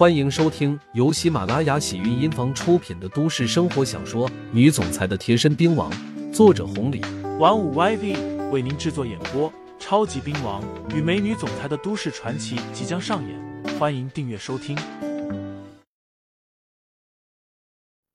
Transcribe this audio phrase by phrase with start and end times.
[0.00, 5.92] 欢迎收听由喜马拉雅喜韵音房出品的都市生活小说《女总裁的贴身兵王》，
[6.32, 7.02] 作者红礼，
[7.38, 9.52] 玩五 YV 为您制作演播。
[9.78, 14.74] 超级兵王与美女总裁的都市传奇即将上演，欢迎订阅收听。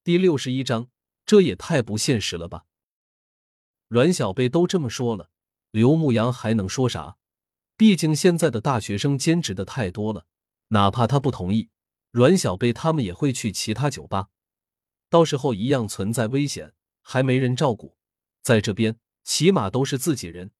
[0.02, 0.88] 第六十一章，
[1.24, 2.64] 这也太不现实了吧！
[3.86, 5.30] 阮小贝都这么说了，
[5.70, 7.14] 刘牧阳还能说啥？
[7.76, 10.26] 毕竟现在的大学生兼职的太多了，
[10.70, 11.68] 哪怕他不同意，
[12.16, 14.30] 阮小贝他们也会去其他酒吧，
[15.10, 17.98] 到时候一样存在危险，还没人照顾。
[18.40, 20.50] 在这边，起码都是自己人。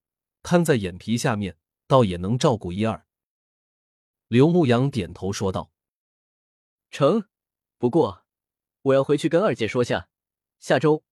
[0.42, 1.56] 看在眼皮下面，
[1.86, 3.06] 倒也能照顾一二。
[4.28, 5.72] 刘牧阳点头说道
[6.92, 7.26] ：“成，
[7.78, 8.26] 不过
[8.82, 10.10] 我要回去跟二姐说下，
[10.58, 11.04] 下周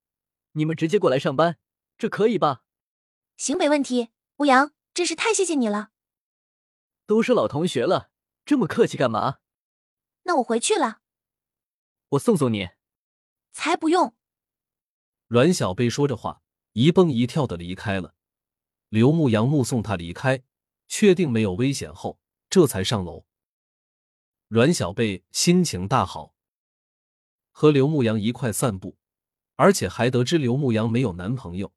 [0.52, 1.56] 你们直接过来上班，
[1.96, 2.64] 这可以吧
[3.38, 5.92] ？”“行，没问题。”牧阳，真是太谢谢你了。
[7.06, 8.10] 都是老同学了，
[8.44, 9.38] 这么客气干嘛？
[10.24, 11.00] 那我回去了。
[12.10, 12.70] 我送送你。
[13.52, 14.14] 才不用。
[15.28, 18.14] 阮小贝说着话，一蹦一跳的离开了。
[18.88, 20.42] 刘牧阳目送他离开，
[20.88, 22.18] 确定没有危险后，
[22.50, 23.24] 这才上楼。
[24.48, 26.34] 阮小贝心情大好，
[27.52, 28.96] 和刘牧阳一块散步，
[29.56, 31.72] 而且还得知刘牧阳没有男朋友，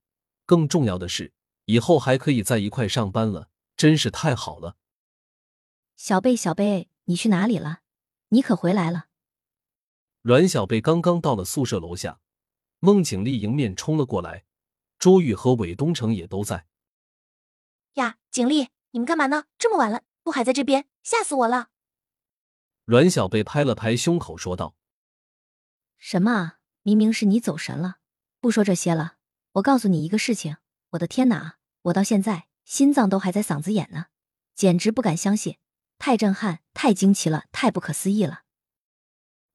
[0.46, 1.34] 更重要的是，
[1.66, 4.78] 以后还可以在一块上班了，真是太好了。
[5.96, 7.82] 小贝，小贝，你去哪里了？
[8.30, 9.08] 你可回来了？
[10.22, 12.20] 阮小贝刚刚到了宿舍楼下，
[12.80, 14.46] 孟景丽迎面冲了过来，
[15.00, 16.66] 朱玉和韦东城也都在。
[17.94, 19.46] 呀，景丽，你们干嘛呢？
[19.58, 21.70] 这么晚了，不还在这边，吓死我了！
[22.84, 24.76] 阮小贝拍了拍胸口说道
[25.98, 26.60] ：“什么啊？
[26.84, 27.98] 明明是你走神了。
[28.40, 29.16] 不说这些了，
[29.54, 30.58] 我告诉你一个事情。
[30.92, 34.06] 我的天哪，我到现在心脏都还在嗓子眼呢，
[34.54, 35.58] 简直不敢相信，
[35.98, 38.44] 太震撼，太惊奇了，太不可思议了！”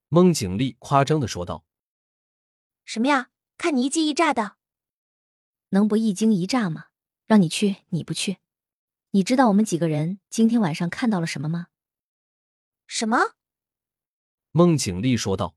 [0.09, 1.65] 孟景丽夸张的说道
[2.85, 3.29] ：“什么呀？
[3.57, 4.57] 看你一惊一乍的，
[5.69, 6.87] 能不一惊一乍吗？”
[7.25, 8.37] 让你去，你不去。
[9.11, 11.67] 你知道我们几个人今天晚上看到了什么吗？
[12.85, 13.35] 什么？
[14.51, 15.55] 孟景丽说道。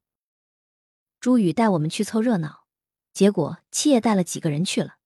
[1.18, 2.66] 朱宇带我们去凑热闹，
[3.12, 4.98] 结果七爷带了几个人去了。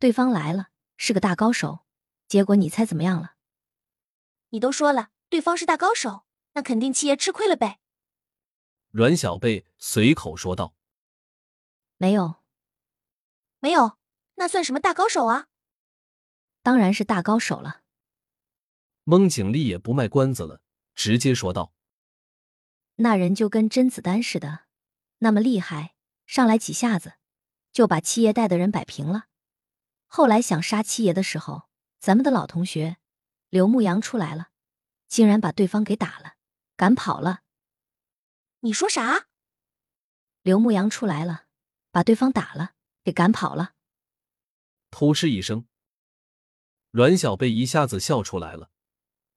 [0.00, 1.86] 对方来了，是个大高手。
[2.26, 3.36] 结果你猜怎么样了？
[4.48, 7.80] 你都说了，对方是大高手，那肯定七爷吃亏了呗。
[8.90, 10.74] 阮小贝随口说道。
[11.96, 12.42] 没有，
[13.60, 13.96] 没有，
[14.34, 15.46] 那算什么大高手啊？
[16.62, 17.82] 当然是大高手了。
[19.04, 20.60] 孟景丽也不卖关子了，
[20.94, 21.72] 直接说道
[22.96, 24.66] ：“那人就跟甄子丹似的，
[25.18, 25.94] 那么厉害，
[26.26, 27.14] 上来几下子
[27.72, 29.26] 就把七爷带的人摆平了。
[30.06, 31.68] 后来想杀七爷的时候，
[32.00, 32.96] 咱们的老同学
[33.48, 34.48] 刘牧阳出来了，
[35.10, 36.36] 竟然把对方给打了，
[36.76, 37.40] 赶跑了。
[38.60, 39.26] 你说啥？
[40.42, 41.46] 刘牧阳出来了，
[41.90, 43.74] 把对方打了，给赶跑了。”
[44.92, 45.66] 突哧一声。
[46.92, 48.70] 阮小贝一下子笑出来了，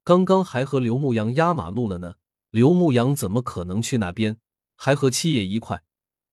[0.04, 2.18] 刚刚还和刘牧阳压马路了呢，
[2.50, 4.38] 刘牧阳怎么可能去那边？
[4.76, 5.84] 还和七爷一块，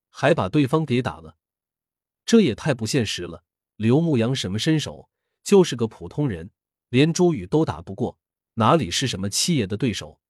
[0.09, 1.38] 还把对方给打了，
[2.25, 3.44] 这也太不现实了。
[3.75, 5.09] 刘牧阳什么身手？
[5.44, 6.51] 就是个普通人，
[6.90, 8.19] 连朱宇都打不过，
[8.62, 10.22] 哪里是什么七爷的对手？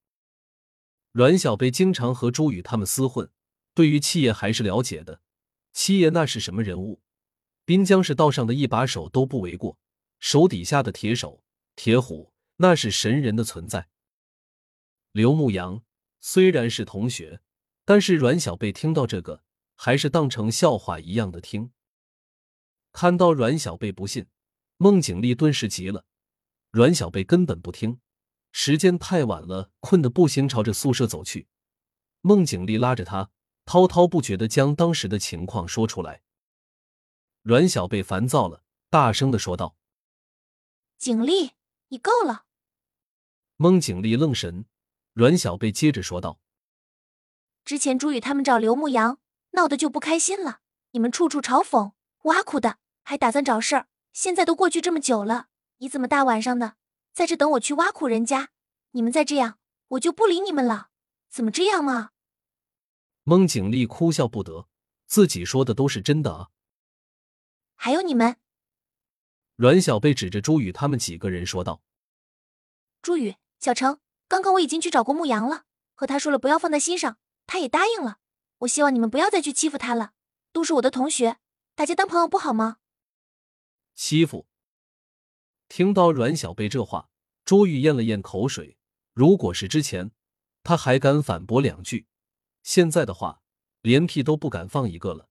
[1.12, 3.30] 阮小贝经常和朱宇他们厮混，
[3.74, 5.22] 对于七爷还是了解的。
[5.74, 7.02] 七爷那是什么人物？
[7.66, 9.78] 滨江市道上的一把手都不为过。
[10.22, 11.44] 手底下的铁手、
[11.76, 13.90] 铁虎，那是神人的存在。
[15.12, 15.84] 刘牧阳
[16.22, 17.42] 虽然是同学，
[17.84, 19.44] 但是阮小贝听到这个，
[19.76, 21.72] 还是当成笑话一样的听。
[22.94, 24.28] 看到阮小贝不信，
[24.78, 26.06] 孟景丽顿时急了。
[26.70, 28.00] 阮小贝根本不听，
[28.52, 31.48] 时间太晚了，困得不行，朝着宿舍走去。
[32.22, 33.32] 孟景丽拉着他，
[33.66, 36.22] 滔滔不绝的将当时的情况说出来。
[37.42, 39.76] 阮小贝烦躁了，大声的说道。
[40.98, 41.54] 景丽，
[41.88, 42.46] 你够了！
[43.56, 44.66] 孟景丽愣神，
[45.14, 46.40] 阮小贝接着说道
[47.66, 49.20] ：“之前朱宇他们找刘牧阳
[49.52, 50.60] 闹得就不开心了，
[50.92, 51.94] 你们处处嘲讽、
[52.24, 53.88] 挖苦的，还打算找事儿。
[54.14, 56.76] 现在都过去这么久了，你怎么大晚上的
[57.14, 58.50] 在这等我去挖苦人家？
[58.92, 59.58] 你们再这样，
[59.90, 60.90] 我就不理你们了。
[61.30, 62.12] 怎么这样嘛？”
[63.24, 64.68] 孟景丽哭笑不得，
[65.08, 66.50] 自己说的都是真的啊！
[67.76, 68.38] 还有你们。
[69.56, 71.82] 阮小贝指着朱宇他们几个人说道
[73.02, 78.18] ：“朱宇、小程，刚刚我已经去找过牧羊了，和他说了不要放在心上，他也答应了。
[78.60, 80.14] 我希望你们不要再去欺负他了，
[80.52, 81.38] 都是我的同学，
[81.76, 82.78] 大家当朋友不好吗？”
[83.94, 84.48] 欺负！
[85.74, 87.08] 听到阮小贝这话，
[87.46, 88.76] 朱玉咽了咽口水。
[89.14, 90.12] 如果是之前，
[90.64, 92.08] 他还敢反驳两句。
[92.62, 93.42] 现在的话，
[93.82, 95.30] 连屁都不敢放一个了。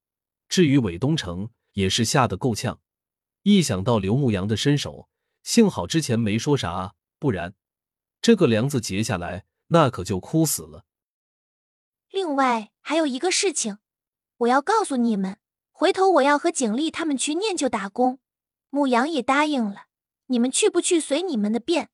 [0.49, 2.81] 至于韦东城，也是吓得够呛。
[3.43, 5.11] 一想到刘牧阳的身手，
[5.43, 7.55] 幸好之前没说啥，不然
[8.23, 10.87] 这个梁子结下来，那可就哭死了。
[12.09, 13.77] 另外还有一个事情，
[14.39, 15.39] 我要告诉你们，
[15.71, 18.21] 回头我要和景丽他们去念旧打工，
[18.71, 19.89] 牧阳也答应了。
[20.31, 21.89] 你们去不去随你们的便，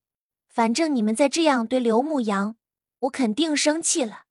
[0.47, 2.57] 反正你们再这样对刘牧阳，
[2.99, 4.25] 我肯定生气了。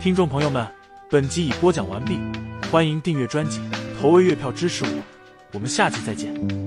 [0.00, 0.66] 听众朋友们，
[1.08, 2.18] 本集已播讲完毕，
[2.72, 3.60] 欢迎订阅专辑，
[4.00, 5.02] 投喂月票支持我，
[5.52, 6.63] 我们下期再见。